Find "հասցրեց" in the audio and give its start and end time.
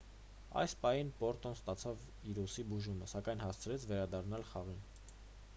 3.47-3.87